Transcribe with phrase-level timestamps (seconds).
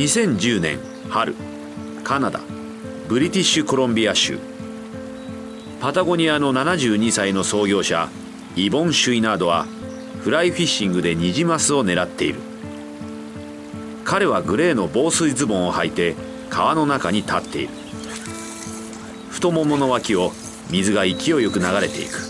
[0.00, 0.78] 2010年
[1.10, 1.34] 春
[2.04, 2.40] カナダ
[3.06, 4.38] ブリティッシュコロンビア州。
[5.78, 8.08] パタゴニアの72歳の創業者
[8.56, 9.66] イボン・シュイナードは
[10.22, 12.40] フライフィッシングでニジマスを狙っている。
[14.06, 16.16] 彼はグレーの防水ズボンを履いて
[16.48, 17.68] 川の中に立っている。
[19.28, 20.32] 太ももの脇を
[20.70, 22.26] 水が勢いよく流れていく。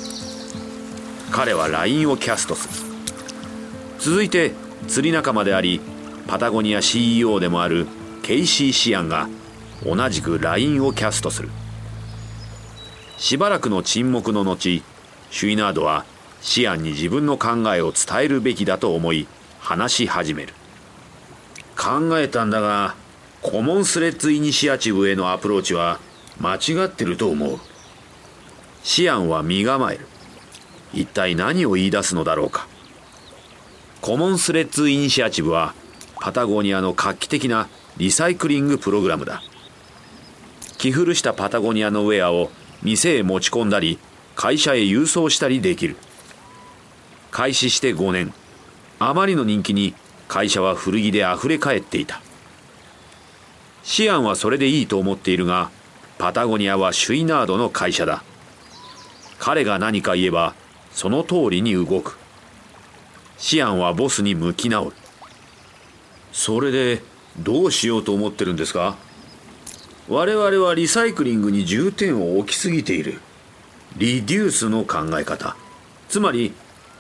[1.30, 2.90] 彼はラインをキャストする。
[4.00, 4.54] 続いて
[4.88, 5.80] 釣り仲間であり
[6.30, 7.88] パタゴニア CEO でもある
[8.22, 9.28] ケイシー・シアンが
[9.84, 11.48] 同じくラインをキャストする。
[13.18, 14.80] しばらくの沈黙の後
[15.32, 16.04] シュイナードは
[16.40, 19.26] シアンに自分の考えを伝えるべきだと思い
[19.58, 20.54] 話し始める。
[21.76, 22.94] 考えたんだが
[23.42, 25.98] コモンスレッズイニシアチブへのアプローチは
[26.38, 27.58] 間違ってると思う。
[28.84, 30.06] シアンは身構える。
[30.94, 32.68] 一体何を言い出すのだろうか。
[34.00, 35.74] コモンスレッズイニシアチブは
[36.20, 39.42] パタゴニアの画期的なリサイクリングプログラムだ。
[40.76, 42.50] 着古したパタゴニアのウェアを
[42.82, 43.98] 店へ持ち込んだり
[44.36, 45.96] 会社へ郵送したりできる。
[47.30, 48.32] 開始して5年。
[48.98, 49.94] あまりの人気に
[50.28, 52.20] 会社は古着であふれ返っていた。
[53.82, 55.70] シアンはそれでいいと思っているが
[56.18, 58.22] パタゴニアはシュイナードの会社だ。
[59.38, 60.54] 彼が何か言えば
[60.92, 62.18] その通りに動く。
[63.38, 64.96] シアンはボスに向き直る。
[66.32, 67.02] それで
[67.38, 68.96] どうしようと思ってるんですか？
[70.08, 73.20] 我々はリサイクリングに重点を置きすぎている。
[73.96, 75.56] リデュースの考え方。
[76.08, 76.52] つまり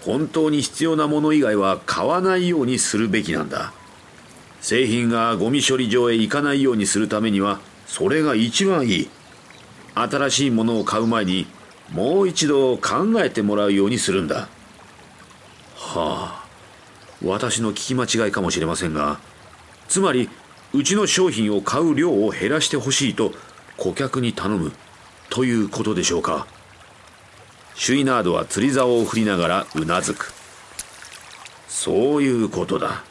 [0.02, 3.72] 本当に必要なもの以外は買わないようにするべきなんだ。
[4.60, 9.10] 製品がゴミ処理場へ行かないようにするためにはそれが一番いい。
[9.94, 11.46] 新しいものを買う前に
[11.90, 14.48] もう一度考えてもらうようにするんだ。
[15.76, 16.39] はあ。
[17.22, 19.20] 私の聞き間違いかもしれませんが
[19.88, 20.28] つまり
[20.72, 23.32] うちの商品を買う量を減らしてほしいと
[23.76, 24.72] 顧客に頼む
[25.28, 26.46] ということでしょうか。
[27.74, 30.32] シュイナードは釣り竿を振りながらうなずく。
[31.68, 33.02] そういうことだ。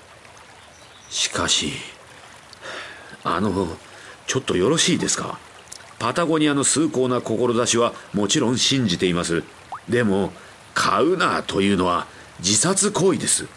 [1.10, 1.74] しかし
[3.24, 3.68] あの
[4.28, 5.40] ちょっとよろしいですか？
[5.98, 9.44] パタゴニアの崇高な志はもちろん信じています。
[9.90, 10.32] でも
[10.76, 12.08] 買うなというのは
[12.40, 13.48] 自殺行為です。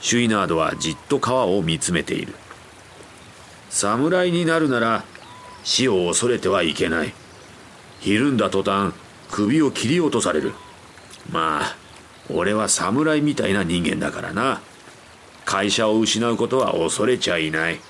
[0.00, 2.34] シュイナードはじっと川を見つめている。
[3.70, 5.04] 侍になるなら
[5.64, 7.12] 死を恐れてはいけない。
[8.00, 8.94] ひるんだ途端
[9.30, 10.52] 首を切り落とされる。
[11.30, 11.76] まあ
[12.30, 14.60] 俺は侍みたいな人間だからな。
[15.44, 17.80] 会社を失うことは恐れちゃいない。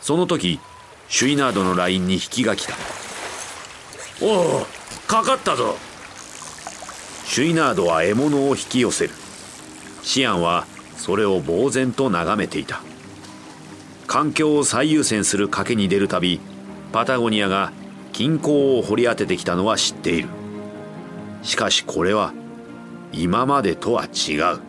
[0.00, 0.60] その時
[1.08, 2.74] シュイナードの LINE に引きが来た。
[4.20, 4.66] おお
[5.06, 5.76] かかったぞ。
[7.26, 9.14] シュイナードは獲物を引き寄せる。
[10.02, 10.66] シアンは
[10.96, 12.82] それを呆然と眺めていた。
[14.06, 16.40] 環境を最優先する賭けに出るたび
[16.92, 17.72] パタゴニアが
[18.12, 20.28] 金鉱を掘り当ててきたのは知っている。
[21.42, 22.32] しかしこれは
[23.12, 24.60] 今までとは違う。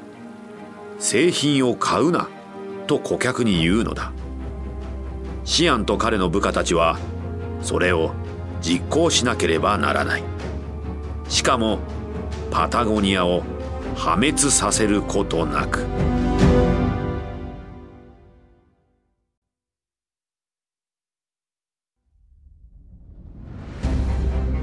[1.00, 2.30] 製品を買うな
[2.88, 4.14] と顧客に言うのだ。
[5.44, 6.98] シアンと彼の部下たちは
[7.62, 8.14] それを
[8.62, 10.24] 実行しなければならない。
[11.28, 11.80] しかも
[12.50, 13.44] パタゴニアを
[13.96, 15.86] 破滅させることなく。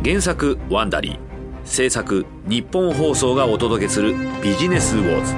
[0.02, 1.18] 原作「ワンダリー」
[1.64, 5.34] 制作日本放送がお届けする「ビジネスウォーズ」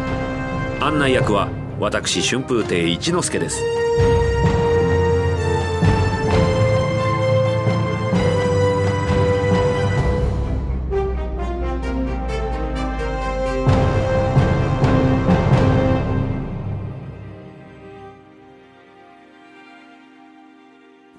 [0.80, 1.48] 案内役は
[1.80, 3.81] 私春風亭一之輔です。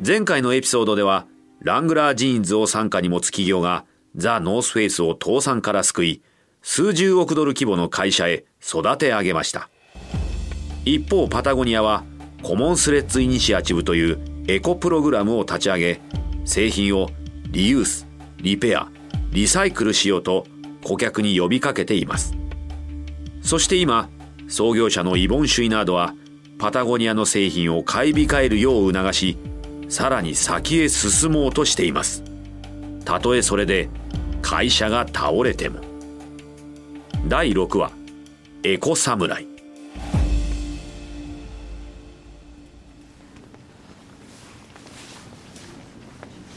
[0.06, 1.28] 前回のエピソードでは
[1.62, 3.86] ラングラージーンズを傘下に持つ企業が
[4.18, 6.22] ザ・ノースフェイスを倒産から救い
[6.62, 9.69] 数十億ドル規模の会社へ育て上げました。
[10.83, 12.04] 一方パタゴニアは
[12.42, 14.19] Common Threads Initiative という
[14.50, 16.01] エコプログラムを立ち上げ
[16.44, 17.10] 製品を
[17.51, 18.06] リユース
[18.42, 18.89] リペア
[19.31, 20.45] リサイクルしようと
[20.83, 22.36] 顧客に呼びかけています。
[23.42, 24.10] そして今
[24.50, 26.13] 創業者のイボン・シュイナードは
[26.57, 29.38] パタゴニアの製品を買い控えるよう促し
[29.94, 32.24] さらに先へ進もうとしています。
[33.06, 33.90] たとえそれで
[34.42, 35.81] 会社が倒れても。
[37.28, 37.92] 第6話
[38.63, 39.45] エコ侍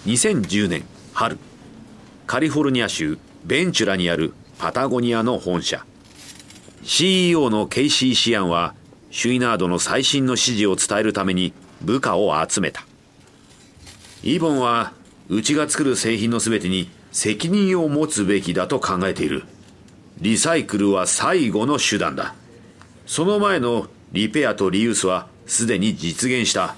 [0.07, 1.39] 2010年春。
[2.27, 5.85] カリフォルニア州ベンチュラにあるパタゴニアの本社。
[6.85, 8.75] CEO のケイシー・シアンは
[9.11, 12.87] シュイナードの最新の指示を伝えるために部下を集めた。
[14.27, 14.93] イボンは
[15.29, 19.45] うちが作る製品の全てに責任を持つべきだと考えている。
[20.19, 22.35] リサイクルは最後の手段だ。
[23.07, 26.75] その前のリペアとリユースはすでに実現した。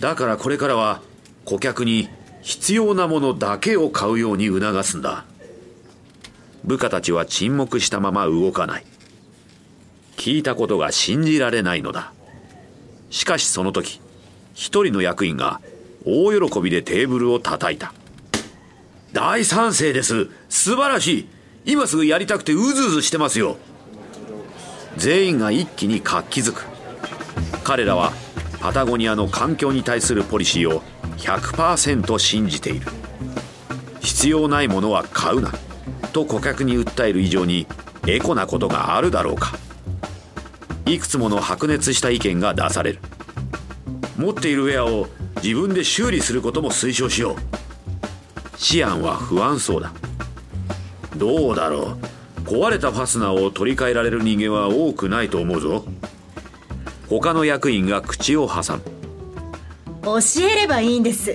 [0.00, 1.00] だからこれからは
[1.46, 2.10] 顧客に
[2.42, 5.24] 必要なものだけを買うように促すんだ。
[6.62, 8.84] 部下たちは沈黙したまま動かない。
[10.18, 12.12] 聞いたことが信じられないのだ。
[13.08, 13.98] しかしその時
[14.52, 15.62] 一人の役員が
[16.06, 17.92] 大喜びでテーブルを叩いた。
[19.12, 20.28] 大賛成です。
[20.48, 21.28] 素晴らしい。
[21.64, 23.56] 今すぐやりたくてうずうずしてますよ。
[24.96, 26.64] 全員が一気に活気づく。
[27.64, 28.12] 彼らは
[28.60, 30.82] パタゴニアの環境に対するポリシーを
[31.18, 32.86] 100%信じている。
[34.00, 35.52] 必要ないものは買うな
[36.12, 37.66] と顧客に訴える以上に
[38.06, 39.58] エコなことがあるだろうか。
[40.86, 43.00] いくつもの白熱した意見が出される。
[44.16, 45.08] 持っているウェアを
[45.46, 48.58] 自分で修理することも推奨しよう。
[48.58, 49.92] シアンは不安そうだ。
[51.16, 51.96] どうだろ
[52.44, 52.48] う。
[52.48, 55.84] 壊れたファスナーを取り替えられる人間は多くないと思うぞ。
[57.08, 58.82] 他の役員が口を挟む。
[60.02, 60.18] 教
[60.50, 61.30] えればいいんです。
[61.30, 61.34] ウ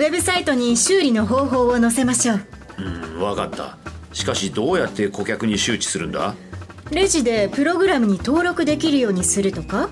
[0.00, 2.40] ェブサイトに修理の方法を載せましょう。
[2.78, 3.78] うん分かった。
[4.12, 6.34] しかしどうやって顧客に周知するんだ？
[6.90, 9.88] レジでプログラムに登録できるようにするとか？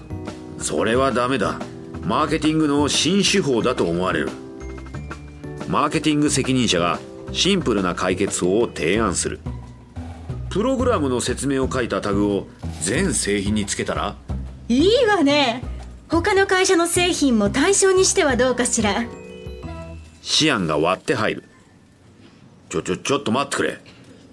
[0.59, 1.61] それはダメだ
[2.03, 4.31] マーケティングの新手法だと思われる。
[5.69, 6.99] マーケティング責任者が
[7.33, 9.41] シンプルな解決法を提案する。
[10.49, 12.47] プログラムの説明を書いたタグを
[12.81, 14.17] 全製品につけたら？
[14.69, 15.63] いいわね。
[16.09, 19.05] 他の会社の製品も対象にしてはどうかしら。
[20.23, 21.45] シアンが割って入る。
[22.69, 23.79] ちょちょちょっと待ってくれ。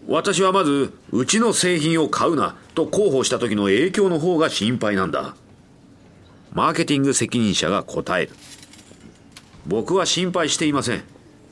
[0.08, 5.36] 私はまずうちの製品を買うなと広報した時の影響の方が心配なんだ
[6.54, 8.32] マーケティング責任者が答える。
[9.66, 11.04] 僕は心配していません。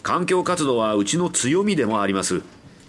[0.01, 2.42] 環境活動はうちの強みでもあります。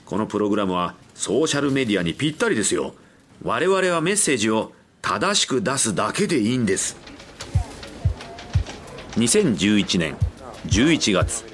[0.05, 2.95] このプログラムはソーシャルメディアにぴったりですよ。
[3.43, 4.73] 我々はメッセージを
[5.03, 6.97] 正しく出すだけでいいんです。
[9.17, 10.17] 2011年
[10.67, 11.45] 11月。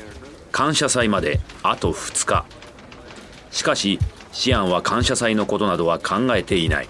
[0.51, 2.45] 感謝祭まであと2日。
[3.51, 3.99] しかし
[4.33, 6.89] シアンは感謝祭のことなどは考えていない。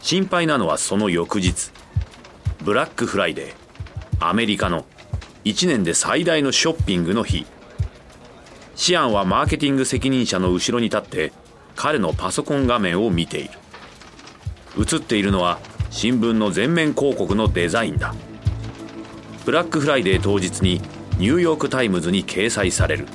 [0.00, 1.72] 心配なのはその翌日。
[2.64, 4.26] ブラックフライデー。
[4.26, 4.86] アメリカの
[5.44, 7.44] 1年で最大のショッピングの日。
[8.74, 11.32] シアンはマーケティング責任者の後ろに立って
[11.76, 13.50] 彼のパソコン画面を見ている。
[14.78, 15.58] 映っているのは
[15.90, 18.14] 新聞の全面広告のデザインだ。
[19.44, 20.80] ブラックフライデー当日に
[21.18, 23.06] ニューヨーク・タイムズに掲載される。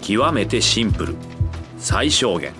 [0.00, 1.14] 極めてシンプル。
[1.76, 2.54] 最小限。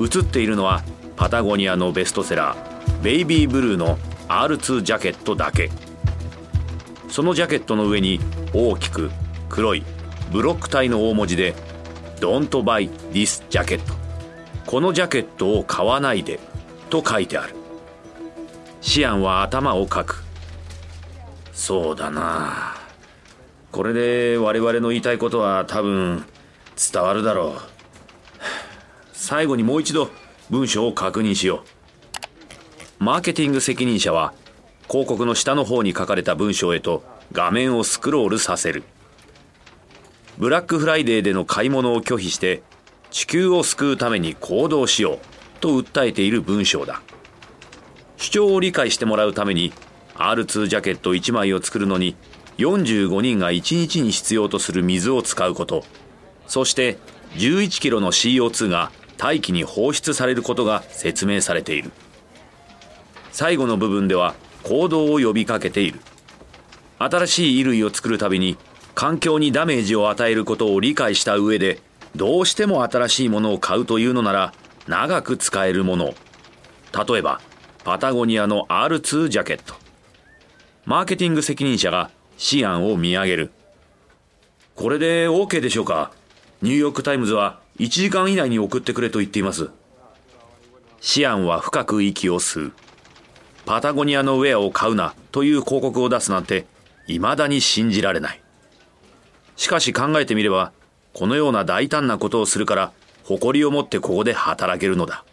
[0.00, 0.82] 映っているのは
[1.16, 3.98] パタゴニアのベストセラーベイビーブルーの
[4.32, 5.70] R2 ジャケットだけ。
[7.08, 8.18] そのジャケットの上に
[8.54, 9.10] 大きく
[9.50, 9.82] 黒い
[10.32, 11.54] ブロック体の大文字で
[12.20, 13.80] 「Don't buy this jacket」
[14.64, 16.40] このジャケットを買わないで
[16.88, 17.54] と書いてある。
[18.80, 20.24] シアンは頭をかく。
[21.52, 22.74] そうだな。
[23.70, 26.24] これで我々の言いたいことは多分
[26.92, 27.60] 伝わるだろう。
[29.12, 30.10] 最後にもう一度
[30.48, 31.71] 文章を確認しよう。
[33.02, 34.32] マーケティング責任者は
[34.88, 38.84] 広告の下の方に書かれた文章へと画面をスクロールさせる。
[40.38, 42.62] ブラックフライデーでの買い物を拒否して
[43.10, 45.18] 地球を救うために行動しよう
[45.58, 47.02] と訴えている文章だ。
[48.18, 49.72] 主張を理解してもらうために
[50.14, 52.14] R2 ジャケット1枚を作るのに
[52.58, 55.82] 45人が1日に必要とする水を使うこと
[56.46, 56.98] そして
[57.34, 61.90] 11キロの CO2 が大気に放出されることが説明されている。
[63.32, 66.00] 最後の部分では行動を呼びかけている。
[66.98, 68.56] 新しい衣類を作るたびに
[68.94, 71.80] 環境にダメージを与えることを理解した上で
[72.14, 74.54] どうしても新しいものを買うというのなら
[74.86, 76.14] 長く使えるもの。
[77.06, 77.40] 例えば
[77.84, 79.74] パタゴニアの R2 ジャケット。
[80.84, 83.50] マーケティング責任者がシアンを見上げる。
[84.74, 86.12] これで OK でしょうか？
[86.60, 89.70] ニューヨークタイムズは1時間以内に送ってくれと言っています。
[91.00, 92.72] シアンは深く息を吸う。
[93.64, 96.66] パタゴニアのウェアを買うなという広告を出すなんて
[97.06, 98.40] 未だに信じられない。
[99.56, 100.72] しかし考えてみれば
[101.12, 102.92] このような大胆なことをするから
[103.24, 105.24] 誇りを持ってここで働けるのだ。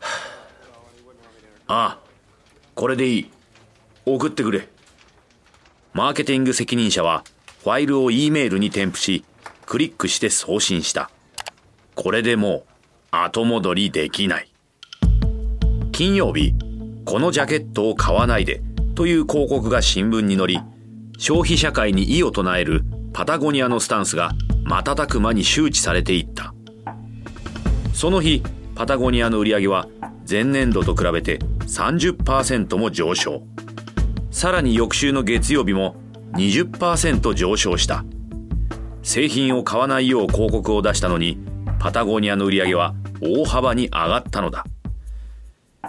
[1.66, 1.98] ああ
[2.74, 3.30] これでいい。
[4.06, 4.68] 送ってくれ。
[5.94, 7.24] マーケティング責任者は
[7.62, 9.24] ファイルを E メールに添付し
[9.64, 11.10] クリックして送信した。
[11.94, 12.64] これでも
[13.12, 14.48] う後戻りできない。
[15.92, 16.52] 金曜日
[17.04, 18.62] このジャケットを買わないで
[18.94, 20.60] という広告が新聞に載り、
[21.18, 22.82] 消費社会に異を唱える
[23.12, 24.32] パタゴニアのスタンスが
[24.64, 26.54] 瞬く間に周知されていった。
[27.92, 28.42] その日、
[28.74, 29.88] パタゴニアの売り上げは
[30.28, 33.42] 前年度と比べて30%も上昇。
[34.30, 35.96] さらに翌週の月曜日も
[36.32, 38.04] 20%上昇した。
[39.02, 41.38] 製品を買わないよう広告を出したのに、
[41.78, 44.64] パタゴニアの売り上げは大幅に上がったのだ。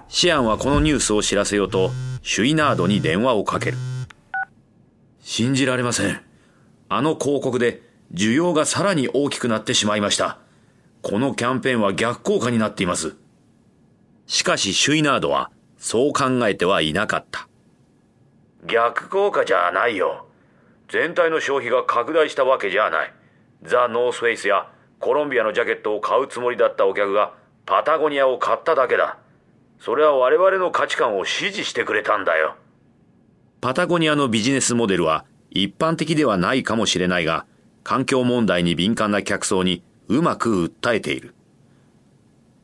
[0.07, 3.77] シアンはこのニュースを知らせようと、シュイナードに電話をかける。
[5.19, 6.21] 信じられません。
[6.87, 7.81] あの広告で
[8.13, 10.37] 需要がさらに大きくなってしまいました。
[11.01, 13.15] このキャンペーンは逆効果になっています。
[14.27, 17.47] しかしシュイナードはそう考えてはいなかった。
[18.65, 20.27] 逆効果じゃないよ。
[20.89, 23.13] 全体の消費が拡大したわけじゃない。
[23.63, 24.69] ザ・ノースフェイスや
[24.99, 27.33] コロンビアのジャケットを買うつもりだったお客が
[27.65, 29.17] パタゴニアを買っただけだ。
[29.85, 32.55] それは我々の価値観を支持してくれたんだよ。
[33.61, 37.45] パタゴニアのビジネスモデルは一般的ではないかもしれないが、
[37.83, 41.35] 環境問題に敏感な客層にうまく訴えている。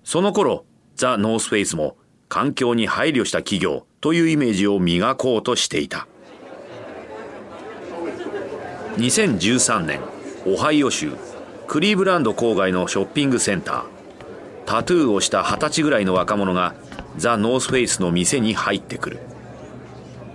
[0.03, 1.95] その頃、ザ・ノースフェイスも
[2.27, 6.07] 環境に配慮した企業というイメージを磨こうとしていた。
[8.97, 9.99] 2013年、
[10.47, 11.11] オハイオ州、
[11.67, 13.83] クリーブランド郊外のショッピングセンター。
[14.65, 16.73] タトゥーをした二十歳ぐらいの若者が
[17.17, 19.19] ザ・ノースフェイスの店に入ってくる。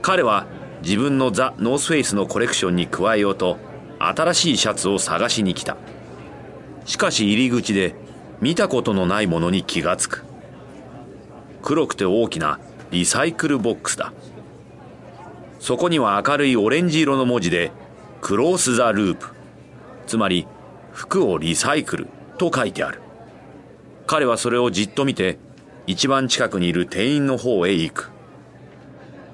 [0.03, 0.47] 彼は
[0.83, 3.59] 自分のザ・ノースフェイスのコレクションに加えようと
[3.99, 5.77] 新しいシャツを探しに来た。
[6.85, 7.95] しかし入り口で
[8.41, 10.25] 見たことのないものに気がつく。
[11.63, 14.13] 黒くて大きなリサイクルボックスだ。
[15.59, 17.73] そこには明るいオレンジ色の文字で
[18.21, 19.29] Clothes the Loop。
[20.07, 20.47] つまり
[20.93, 23.01] 服をリサイクルと書いてある。
[24.07, 25.39] 彼はそれをじっと見て
[25.87, 28.11] 一番近くにいる店員の方へ行く。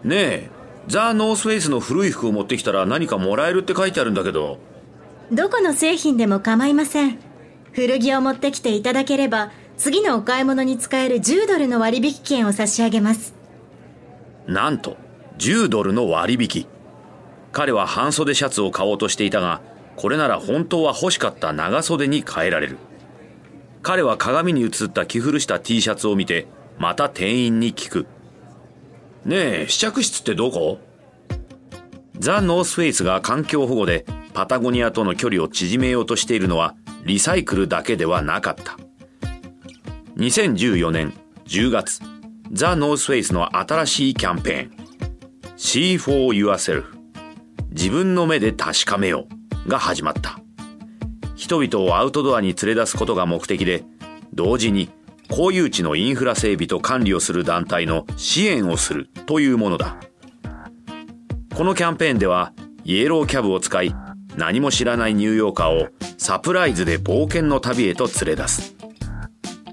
[0.05, 0.51] ねえ、
[0.89, 4.59] ザ・ノースフェイスの古い服を持ってきたら何かもらえるって書いてあるんだけど。
[5.31, 7.19] どこの製品でも構いません。
[7.73, 13.35] 古着を持ってきていただければ、次のお買い物に使える10ドルの割引券を差し上げます。
[14.47, 14.97] なんと、
[15.39, 16.67] 10ドルの割引。
[17.53, 19.61] 彼は半袖シャツを買おうとしていたが、
[19.97, 22.79] これなら本当は欲しかった長袖に変えられる。
[23.83, 26.47] 彼は鏡に映った着古した T シャツを見て、
[26.79, 28.07] また店員に聞く。
[29.25, 30.79] ねえ、試着室ってどこ？
[32.19, 38.77] ザ・ノースフェイスが環境保護でパタゴニアとの距離を縮めようとしているのはリサイクルだけではなかった。
[40.17, 41.13] 2014年
[41.47, 42.01] 10月、
[42.53, 46.85] ザ・ノースフェイスの新しいキャンペーン、See for yourself
[47.71, 49.27] 自分の目で確かめよ
[49.67, 50.42] うが始まった。
[51.43, 53.83] 人々をアウトドアに連れ出すことが目的で、
[54.33, 54.91] 同時に
[55.29, 59.97] 公有地のインフラ整備と管理をする団体の支援をするというものだ。
[61.53, 62.53] このキャンペーンでは、
[62.85, 63.93] イエローキャブを使い、
[64.37, 68.77] 何も知らないニューヨーカーをサプライズで冒険の旅へと連れ出す。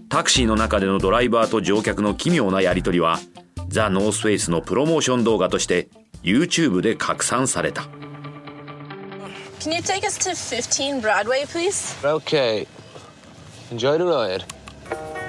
[0.09, 3.19] タクシーの中でのドライバーと乗客の奇妙なやりとりは、
[3.67, 5.89] ザ・ノースフェイスのプロモーション動画として
[6.23, 7.83] YouTube で拡散された。
[9.60, 11.94] Can you take us to 15 Broadway, please?
[12.01, 12.66] Okay.
[13.72, 14.46] Enjoy the ride.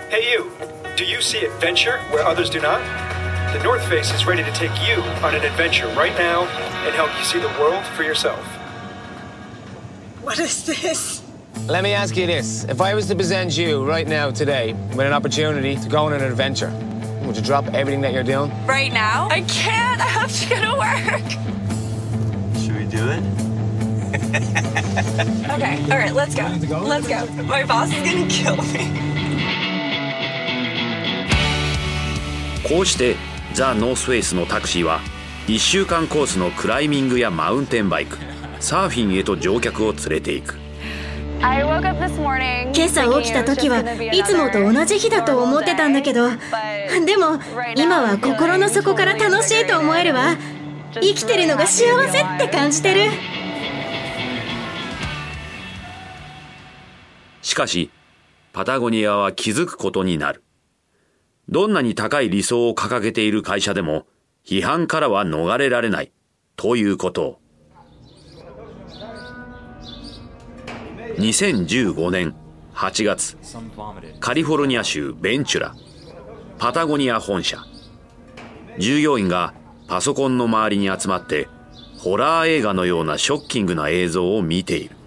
[0.09, 0.53] Hey, you.
[0.97, 2.81] Do you see adventure where others do not?
[3.53, 7.11] The North Face is ready to take you on an adventure right now and help
[7.19, 8.39] you see the world for yourself.
[10.23, 11.23] What is this?
[11.67, 12.63] Let me ask you this.
[12.65, 16.13] If I was to present you right now, today, with an opportunity to go on
[16.13, 16.71] an adventure,
[17.25, 18.53] would you drop everything that you're doing?
[18.65, 19.27] Right now?
[19.29, 20.01] I can't.
[20.01, 22.63] I have to go to work.
[22.63, 23.60] Should we do it?
[25.51, 26.45] okay, all right, let's go.
[26.79, 27.27] Let's go.
[27.43, 29.11] My boss is gonna kill me.
[32.69, 33.17] こうして
[33.53, 35.01] ザ・ノースフェイスのタクシーは
[35.49, 38.17] 1週間コースのクライミングやマウンテンバイク
[38.61, 40.57] サーフィンへと乗客を連れていく
[41.41, 41.81] 今
[42.85, 43.81] 朝起きた時は
[44.13, 46.37] いつもと同じ日だと思ってたんだけどで
[47.17, 47.41] も
[47.77, 50.37] 今は心の底から楽しいと思えるわ
[50.95, 53.11] 生きてるのが幸せって感じてる
[57.51, 57.91] しかし
[58.53, 60.45] パタゴニアは気づくことになる
[61.49, 64.07] どんなに高い理想を掲げている会社でも
[64.47, 66.13] 批判からは逃れられない
[66.55, 67.41] ということを。
[71.19, 72.37] 2015年
[72.73, 73.37] 8月、
[74.21, 75.75] カリフォルニア州ベンチュラ、
[76.59, 77.59] パタゴニア本社。
[78.79, 79.55] 従業員が
[79.89, 81.49] パソコンの周りに集まって
[81.99, 85.00] ホラー映画のようなショッキングな映像を見ている。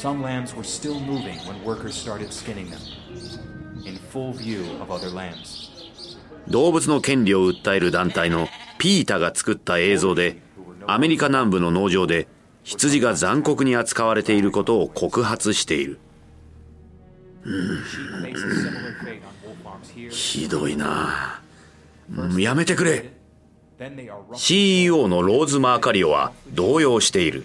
[0.00, 2.80] Some lambs were still moving when workers started skinning them
[3.84, 5.68] in full view of other lambs.
[6.48, 10.38] 動物の権利を訴える団体のピータが作った映像で
[10.86, 12.28] アメリカ南部の農場で
[12.64, 15.98] 羊が残酷に扱われていることを告発している
[20.08, 21.42] ひどいな
[22.38, 23.10] やめてくれ
[24.34, 27.44] CEO のローズ・マーカリオは動揺している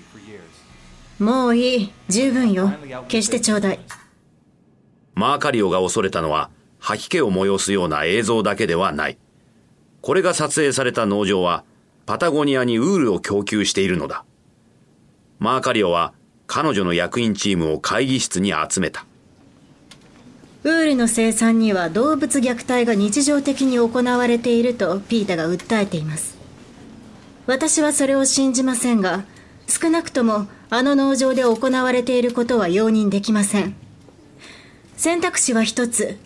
[1.19, 1.91] もういい。
[2.09, 2.71] 十分よ。
[3.09, 3.79] 消してちょうだい。
[5.13, 9.17] マーカリオが恐れたのは吐き気を催すような映像だけではない。
[10.01, 11.63] これが撮影された農場は
[12.05, 14.25] パタゴニアにウールを供給しているのだ。
[15.39, 16.13] マーカリオは
[16.47, 19.05] 彼女の役員チームを会議室に集めた。
[20.63, 26.37] ウールの生産には動物虐待が日常的に行われているとピータが訴えています。
[27.47, 29.23] 私はそれを信じませんが
[29.67, 33.75] 少なくともあの農場で行われていることは容認できません。
[34.97, 36.17] 選択肢は一つ。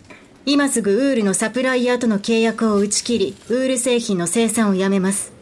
[0.46, 5.32] 今すぐウールのサプライヤーとの契約を打ち切りウール製品の生産をやめます。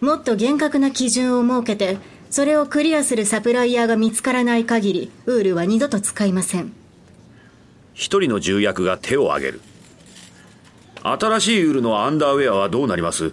[0.00, 6.72] もっと厳格な基準を設けてそれをクリアするサプライヤーが見つからない限りウールは二度と使いません。
[7.94, 9.60] 一人の重役が手を挙げる。
[11.02, 13.32] 新しいウールのアンダーウェアはどうなります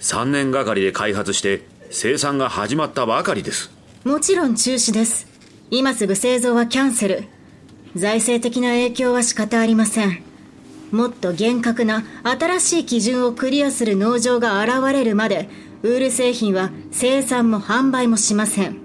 [0.00, 3.70] ？3年がかりで開発して生産が始まったばかりです。
[4.04, 5.26] もちろん中止です。
[5.70, 7.24] 今すぐ製造はキャンセル。
[7.94, 10.22] 財政的な影響は仕方ありません。
[10.90, 15.50] もっと厳格な新しい基準をクリアする農場が現れるまで
[15.82, 18.78] ウール製品は生産も販売もしません。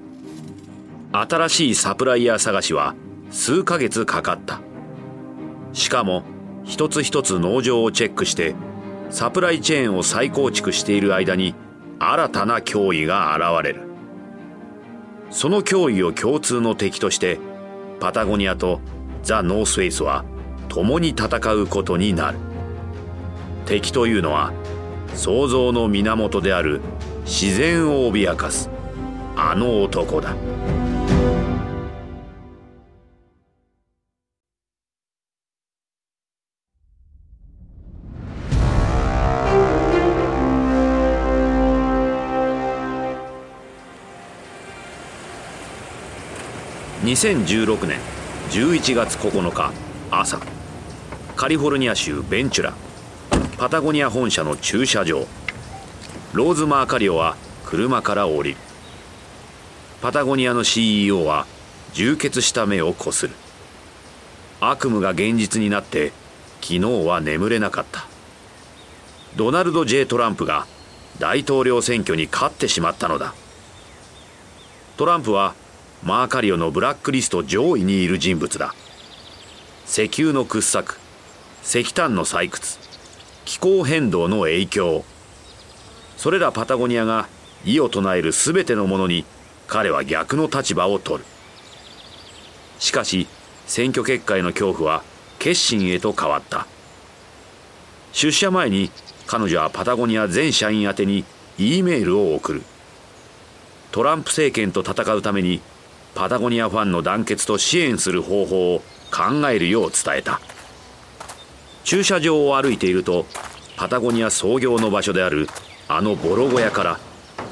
[1.14, 2.94] 新しいサプライヤー探しは
[3.32, 4.60] 数ヶ月かかった。
[5.72, 6.24] しかも
[6.66, 8.54] 一つ一つ農場をチェックして
[9.10, 11.56] サプライチェーンを再構築している間に
[12.00, 13.85] 新たな脅威が現れる。
[15.30, 17.40] その脅威を共通の敵として
[18.00, 18.82] パタゴニアと
[19.24, 20.26] ザ・ノースフェイスは
[20.70, 22.38] 共に戦うことになる
[23.66, 24.54] 敵というのは
[25.14, 26.82] 創造の源である
[27.26, 28.70] 自然を脅かす
[29.36, 30.36] あの男だ。
[47.16, 47.98] 2016年
[48.50, 49.72] 11月9日
[50.12, 50.38] 朝
[51.38, 52.74] カリフォルニア州ベンチュラ
[53.58, 55.26] パタゴニア本社の駐車場
[56.34, 58.58] ローズマーカリオは車から降りる
[60.02, 61.48] パタゴニアの CEO は
[61.94, 63.34] 充血した目をこする。
[64.60, 66.12] 悪夢が現実になって
[66.60, 68.08] 昨日は眠れなかった。
[69.38, 70.68] ドナルド・ J・ トランプが
[71.18, 73.34] 大統領選挙に勝ってしまったのだ。
[74.98, 75.56] トランプは
[76.06, 78.76] マーカリオのブラックリスト上位にいる人物だ。
[79.88, 81.00] 石油の掘削
[81.64, 82.78] 石炭の採掘
[83.44, 85.04] 気候変動の影響。
[86.16, 87.28] それらパタゴニアが
[87.66, 89.26] 異を唱える全てのものに
[89.66, 91.26] 彼は逆の立場を取る。
[92.78, 93.26] しかし
[93.66, 95.02] 選挙結果への恐怖は
[95.40, 96.68] 決心へと変わった。
[98.14, 98.92] 出社前に
[99.26, 101.26] 彼女はパタゴニア全社員宛てに
[101.58, 102.62] E メールを送る。
[103.92, 105.62] トランプ政権と戦うために
[106.16, 108.80] パタゴニアファンの団結と支援する方法を
[109.12, 110.40] 考えるよう伝えた。
[111.84, 113.26] 駐車場を歩いていると
[113.76, 115.48] パタゴニア創業の場所である
[115.90, 117.00] あのボロ小屋から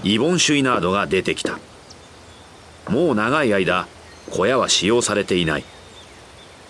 [0.04, 1.60] イボン・シュイナードが出てきた。
[2.88, 3.88] もう長い間
[4.32, 5.66] 小屋は使用されていない。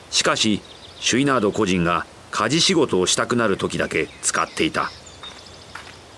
[0.09, 0.61] しかし
[0.99, 4.89] シュイナード個人が家事仕事をしたくなる時だけ使っていた。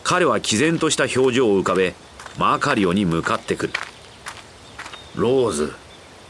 [0.05, 1.95] 彼は毅然とした表情を浮かべ
[2.37, 3.73] マーカリオに向かってくる。
[5.15, 5.73] ローズ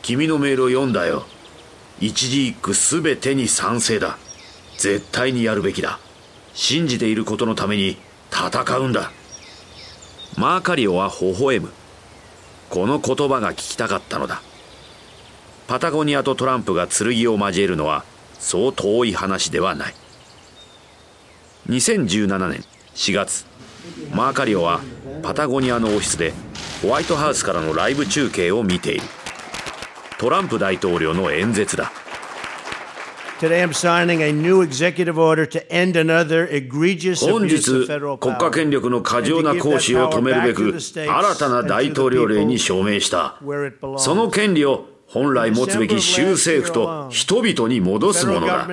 [0.04, 1.26] 君のメールを読んだよ。
[2.00, 4.18] 一字一句全てに賛成だ。
[4.78, 6.00] 絶対にやるべきだ。
[6.54, 7.98] 信じていることのために
[8.32, 9.12] 戦うんだ。
[10.38, 11.72] マーカリオは微笑む。
[12.70, 14.42] この言葉が聞きたかったのだ。
[15.68, 18.04] パタゴニアとトランプが剣を交えるのは
[18.38, 19.96] そう遠い話ではない。
[21.70, 23.46] 2017年4月
[24.14, 24.82] マーカリオは
[25.24, 26.34] パタゴニアのオフィスで
[26.82, 29.02] ホワイトハウスからのライブ中継を見ている。
[30.18, 31.92] トランプ大統領の演説だ。
[33.40, 37.60] Today I'm signing a new executive order to end another egregious 本日
[38.18, 43.40] 国家.権力の過剰な行使を止めるべく新たな大統領令に署名した。
[43.98, 48.68] その権利を本来持つべき州政府と人々に戻すものだ。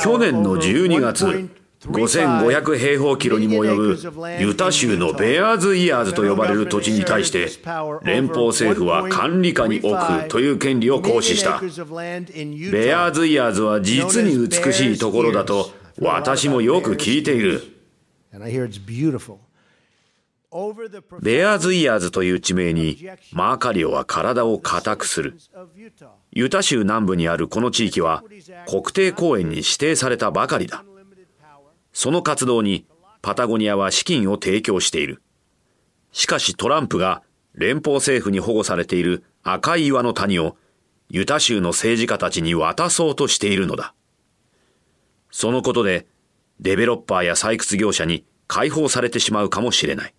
[0.00, 1.48] 去年の12月
[1.80, 7.48] 5500平方キロにも及ぶユタ州のベアーズイヤーズと呼ばれる土地に対して
[8.02, 11.60] 連邦政府は管理下に置くという権利を行使した。
[11.60, 17.62] ベアーズイヤーズは実に美しいところだと私もよく聞いている。
[21.22, 25.36] ベアーズイヤーズという地名にマーカリオは体を固くする。
[26.32, 28.24] ユタ州南部にあるこの地域は
[28.66, 30.84] 国定公園に指定されたばかりだ。
[31.98, 32.86] その活動に
[33.22, 35.20] パタゴニアは資金を提供している。
[36.12, 40.56] しかしトランプが連邦政府に保護されている赤い岩の谷を
[41.08, 43.94] ユタ州の政治家たちに渡そうとしているのだ。
[45.32, 46.06] そのことで
[46.60, 50.14] デベロッパーや採掘業者に解放されてしまうかもしれない。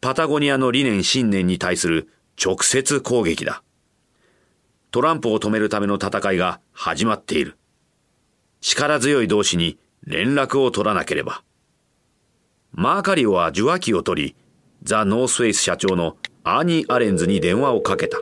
[0.00, 2.08] パタゴニアの理念信念に対する
[2.42, 3.62] 直接攻撃だ。
[4.90, 7.58] トランプを止めるための戦いが始まっている。
[8.62, 11.42] 力強い同志に連絡を取らなければ。
[12.72, 14.36] マーカリオは受話器を取り、
[14.82, 18.18] ザ・ノースフェイス社長のアーニー・アレンズに電話をかけた。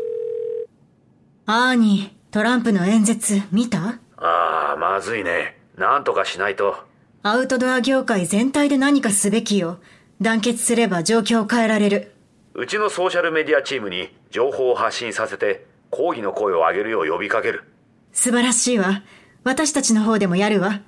[1.46, 3.98] アーニー、トランプの演説見た？
[4.16, 5.58] ああ、まずいね。
[5.76, 6.76] なんとかしないと。
[7.22, 9.78] アウトドア業界全体で何かすべきよ。
[10.22, 12.12] 団結すれば状況を変えられる。
[12.54, 17.64] うちのソーシャルメディアチームに情報を発信させて、抗議の声を上げるよう呼びかける。
[18.12, 19.02] 素晴らしいわ。
[19.42, 20.80] 私たちの方でもやるわ。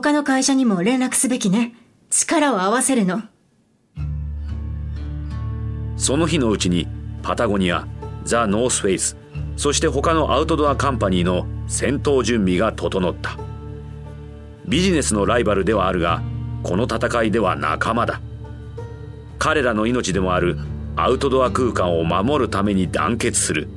[0.00, 1.74] 他の会社にも連絡すべきね。
[2.08, 3.24] 力を合わせるの。
[5.98, 6.88] その日のうちに
[7.22, 7.86] パタゴニア、
[8.24, 9.18] ザ・ノースフェイス、
[9.56, 13.36] そして他のアウトドアカンパニーの戦闘準備が整った。
[14.66, 16.22] ビジネスのライバルではあるが、
[16.62, 18.22] この戦いでは仲間だ。
[19.38, 20.56] 彼らの命でもある
[20.96, 23.68] アウトドア空間を守るために団結する。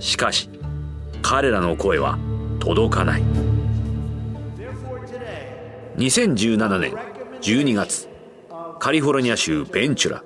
[0.00, 0.48] しかし、
[1.20, 2.18] 彼らの声は
[2.58, 3.43] 届かない。
[5.96, 6.92] 2017年
[7.40, 8.08] 12月
[8.80, 10.24] カリフォルニア州ベンチュラ。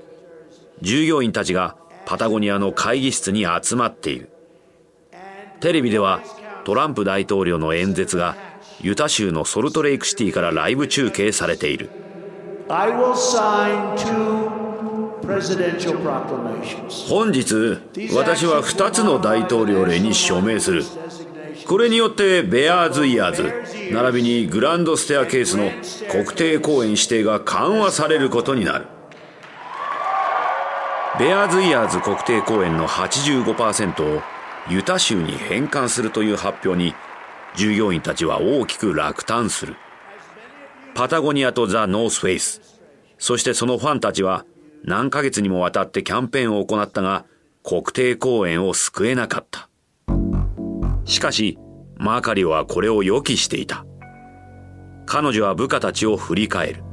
[0.81, 1.77] 従業員たちが
[2.07, 4.31] パタゴニアの会議室に集まっている。
[5.61, 6.21] テレビでは
[6.65, 8.35] トランプ大統領の演説が
[8.81, 11.91] ユタ州のソルトレイクシティからライブ中継されている。
[17.09, 17.79] 本日
[18.15, 20.85] 私は2つの大統領令に署名する
[21.69, 25.71] これによってベアーズイヤーズ並びにグランドステアケースの
[26.11, 28.87] 国定公園指定が緩和されることになる。
[31.19, 34.23] ベアーズイヤーズ国定公園の85%を
[34.71, 36.95] ユタ州に返還するという発表に
[37.55, 39.77] 従業員たちは大きく落胆する。
[40.95, 42.81] パタゴニアとザ・ノースフェイス
[43.19, 44.47] そしてそのファンたちは
[44.85, 47.27] 何ヶ月にもわたってキャンペーンを行ったが
[47.63, 49.68] 国定公園を救えなかった。
[51.09, 51.59] しかし、
[51.97, 53.85] マーカリオはこれを予期していた。
[55.07, 56.85] 彼女は部下たちを振り返る。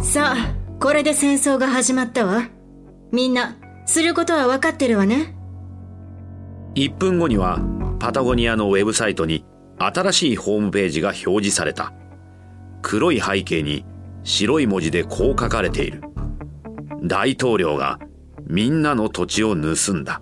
[0.00, 2.48] さあ、これで戦争が始まったわ。
[3.12, 5.36] みんな、することは分かってるわね。
[6.74, 7.60] 1分後には、
[8.00, 9.44] パタゴニアのウェブサイトに
[9.78, 11.92] 新しいホームページが表示された。
[12.82, 13.84] 黒い背景に
[14.24, 16.02] 白い文字でこう書かれている。
[17.04, 18.00] 大統領が
[18.48, 20.20] みんなの土地を盗んだ。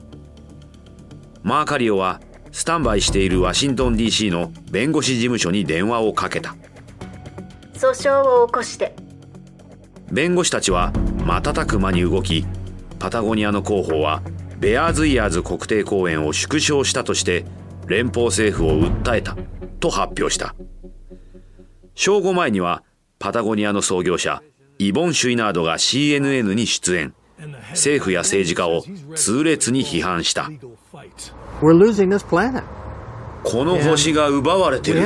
[1.42, 2.20] マーカリオは
[2.52, 6.56] スタンバイしているワシントン DC の弁護士事務所に電話をかけた。
[7.74, 8.94] 訴訟を起こして。
[10.10, 10.92] 弁護士たちは
[11.24, 12.44] 瞬く間に動き
[12.98, 14.22] パタゴニアの広報は
[14.58, 17.44] ベアーズイヤーズ国定公園を縮小したとして
[17.86, 19.36] 連邦政府を訴えた
[19.78, 20.54] と発表した。
[21.94, 22.82] 正午前には
[23.18, 24.42] パタゴニアの創業者
[24.78, 27.14] イボン・シュイナードが CNN に出演。
[27.70, 28.84] 政府や政治家を
[29.14, 30.50] 痛烈に批判した
[33.44, 35.00] この星が奪われてる。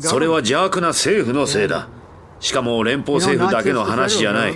[0.00, 1.88] それは邪悪な政府のせいだ。
[2.38, 4.54] しかも連邦政府だけの話じゃない。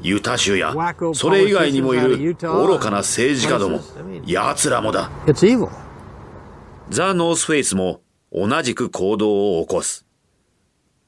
[0.00, 0.74] ユタ州や、
[1.12, 3.80] それ以外にもいる愚かな政治家ども、
[4.24, 5.10] 奴らもだ。
[6.88, 8.00] ザ・ノースフェイスも
[8.32, 10.06] 同じく行動を起こす。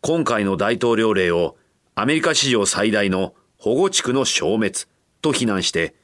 [0.02, 1.56] 今回の大統領令を
[1.94, 4.80] アメリカ史上最大の保護地区の消滅
[5.22, 5.94] と非難して、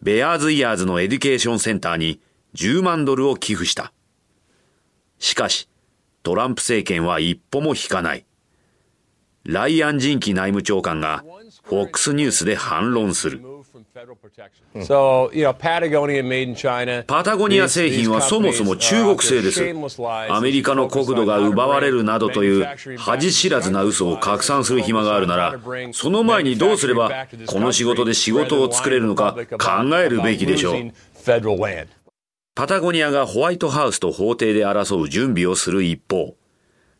[0.00, 2.20] ベアーズイヤーズのエデュケーションセンターに
[2.54, 3.92] 10万ドルを寄付した。
[5.18, 5.68] しかし、
[6.22, 8.24] トランプ政権は一歩も引かない。
[9.44, 11.22] ライアン・ジンキ内務長官が
[11.68, 13.42] FOX ニュースで反論する。
[17.06, 19.62] パタゴニア製品はそもそも中国製です。
[20.28, 22.66] アメリカの国土が奪われるなどという
[22.98, 25.58] 恥知らずな嘘を拡散する暇があるなら、
[25.92, 30.92] その前にどうすればこの仕事で仕事を作れるのか考えるべきでしょう。
[32.54, 36.36] パタゴニアがホワイトハウスと法廷で争う準備をする一方、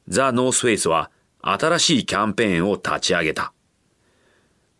[0.08, 1.12] ザ・ノースフェイスは
[1.42, 3.52] 新しいキャンペーンを立ち上げた。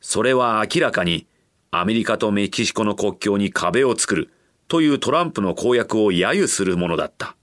[0.01, 1.29] それは明らかに
[1.71, 4.31] アメリカとメキシコの国境に壁を作る
[4.67, 7.37] というトランプの公約を揶揄するものだった。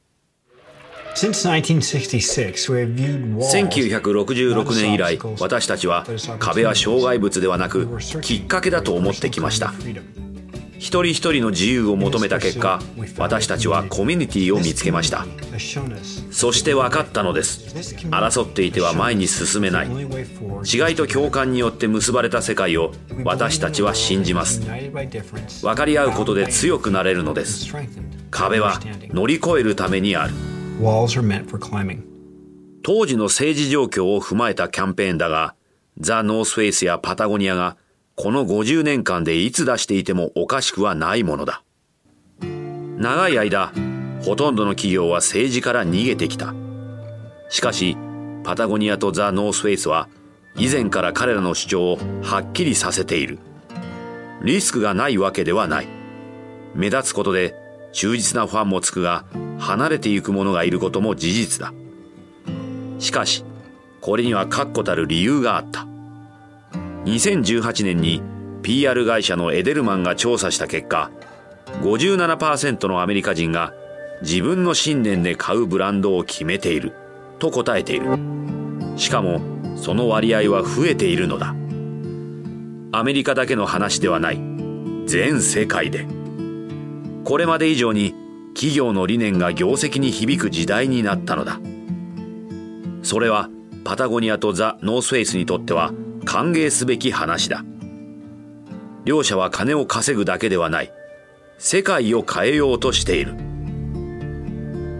[3.40, 6.06] 1966年以来私たちは
[6.40, 9.74] 壁は障害物ではなくきっかけだと思ってきました
[10.82, 12.82] 一人一人の自由を求めた結果
[13.20, 15.28] 私たちはコミュニティを見つけました。
[16.32, 17.76] そして分かったのです。
[18.10, 19.88] 争っていては前に進めない。
[19.88, 24.62] 違いと共感によって結ばれた世界を私たちは信じます。
[25.62, 27.72] 分かり合うことで強くなれるのです。
[28.32, 30.34] 壁は乗り越えるためにある。
[32.82, 35.54] 当時の政治状況を踏まえたキャンペーンだが
[36.00, 37.78] ザ・ノースフェイスやパタゴニアが
[38.22, 41.64] この50年間でいつ出していてもおかしくはないものだ。
[42.40, 43.74] 長い間
[44.24, 46.54] ほとんどの企業は政治から逃げてきた。
[47.50, 47.98] しかし
[48.44, 50.08] パタゴニアとザ・ノースフェイスは
[50.56, 53.40] 以前から彼らの主張をはっきりさせている。
[54.44, 55.88] リスクがないわけではない。
[56.76, 57.56] 目立つことで
[57.92, 59.26] 忠実なファンもつくが
[59.58, 61.74] 離れていく者がいることも事実だ。
[63.00, 63.44] しかし
[64.00, 65.88] これには確固たる理由があった。
[67.06, 68.22] 2018年に
[68.62, 71.12] PR 会社のエデルマンが調査した結果
[71.82, 73.74] 57%のアメリカ人が
[74.22, 76.94] 自分の信念で買うブランドを決めている
[77.40, 78.06] と答えている。
[78.98, 79.42] しかも
[79.76, 81.56] その割合は増えているのだ。
[82.92, 84.40] アメリカだけの話ではない。
[85.08, 86.06] 全世界で。
[87.24, 88.14] これまで以上に
[88.54, 91.60] 企業の理念が業績に響く時代になったのだ。
[93.02, 93.50] それは
[93.84, 95.92] パタゴニアとザ・ノースフェイスにとっては
[96.26, 97.64] 歓迎すべき話だ。
[99.06, 100.92] 両者は金を稼ぐだけではない。
[101.58, 103.36] 世界を変えようとしている。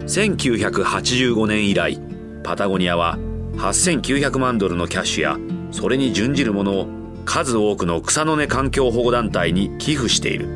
[0.06, 1.98] 1985年以来
[2.42, 3.18] パタゴニアは
[3.56, 5.38] 8900万ドルのキャッシュや
[5.70, 6.86] それに準じるものを
[7.24, 10.46] 数多くの草の根環境保護団体に寄付している。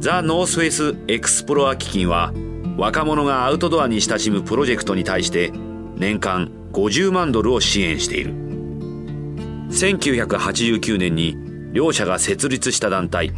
[0.00, 2.32] ザ・ノースフェイス・エクスプロア基金は
[2.76, 5.50] 若者がアウトドアに親しむプロジェクトに対して
[5.96, 8.49] 年間50万ドルを支援している。
[9.70, 11.36] 1989年に
[11.72, 13.32] 両社が設立した団体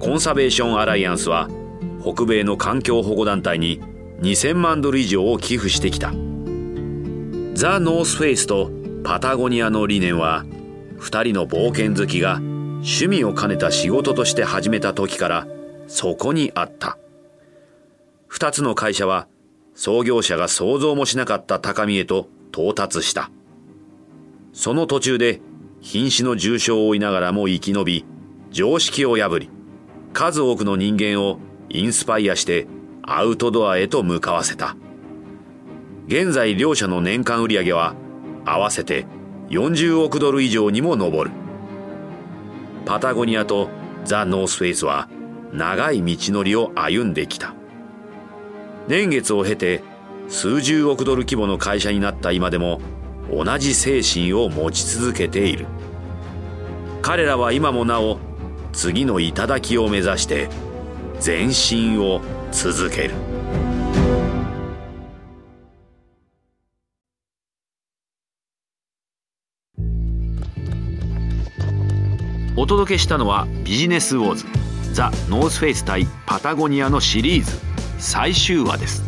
[0.00, 1.48] コンサベーションアライアンスは
[2.02, 3.80] 北米の環境保護団体に
[4.20, 6.12] 2000万ドル以上を寄付してきた
[7.54, 8.70] ザ・ノースフェイスと
[9.04, 10.44] パタゴニアの理念は
[10.98, 15.46] 2人の冒険好きが趣味を兼ねた仕事として始めた時から
[15.88, 16.98] そこにあった。
[18.26, 19.28] 二つの会社は
[19.74, 23.30] 創業者が想像もしなかった高みへと到達した。
[24.52, 25.40] その途中で
[25.88, 28.04] 瀕死の重傷を負いながらも生き延び、
[28.50, 29.50] 常識を破り、
[30.12, 32.66] 数多くの人間をインスパイアして
[33.02, 34.76] アウトドアへと向かわせた。
[36.08, 37.94] 現在両者の年間売上は
[38.44, 39.06] 合わせて
[39.50, 41.30] 40億ドル以上にも上る。
[42.84, 43.68] パタゴニアと
[44.04, 45.08] ザ・ノースフェイスは
[45.52, 47.54] 長い道のりを歩んできた
[48.88, 49.84] 年月を経て
[50.28, 52.80] 数十億ドル規模の会社になった今でも
[53.30, 55.66] 同じ精神を持ち続けている
[57.06, 58.18] 彼らは今もなお
[58.72, 60.48] 次の頂を目指して
[61.24, 63.14] 前進を続ける。
[72.56, 74.44] お届けしたのはビジネスウォーズ
[74.92, 77.52] ザ・ノースフェイス対パタゴニアのシリーズ
[78.00, 79.04] 最終話です。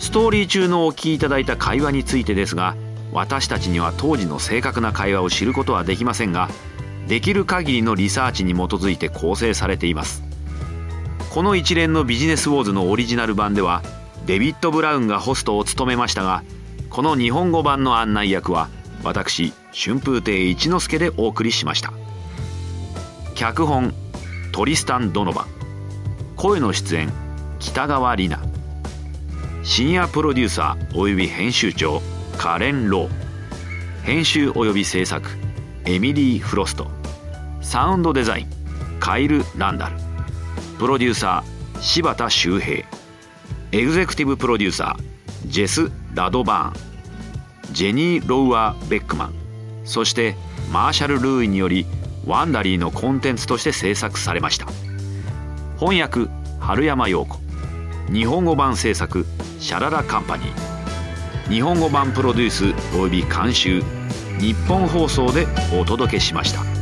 [0.00, 2.74] ストーリー中のお聞きいただいた会話についてですが
[3.12, 6.48] 私たちには当時の正確な会話を知ることはできませんが
[7.06, 10.24] できる限りのリサーチに基づいて構成されています。
[11.36, 13.82] この一連のビジネスウォーズのオリジナル版では
[14.24, 16.42] デビッド・ブラウンがホストを務めましたが
[16.88, 18.70] この日本語版の案内役は
[19.04, 21.92] 私春風亭一之輔でお送りしました。
[23.34, 23.92] 脚本
[24.52, 25.46] トリスタン・ドノバ。
[26.36, 27.12] 声の出演
[27.58, 28.50] 北川里奈。
[29.62, 32.00] 深夜プロデューサーおよび編集長。
[32.38, 33.08] カレン・ロー。
[34.04, 35.28] 編集および制作
[35.84, 36.88] エミリー・フロスト。
[37.60, 38.46] サウンドデザイン
[39.00, 39.96] カイル・ランダル。
[40.78, 42.86] プロデューサー柴田修平。
[43.72, 47.74] エグゼクティブプロデューサージェス・ラドバーン。
[47.74, 49.34] ジェニー・ロウアー・ベックマン。
[49.84, 50.36] そして
[50.70, 51.86] マーシャル・ルーイにより
[52.26, 54.66] ワンダリーのコンテンツとして制作されました。
[55.78, 56.28] 翻訳
[56.60, 57.38] 春山陽子。
[58.12, 59.26] 日本語版制作
[59.58, 60.75] シャララカンパニー。
[61.48, 63.80] 日本語版プロデュースおよび監修
[64.40, 66.75] ニッポン放送でお届けしました。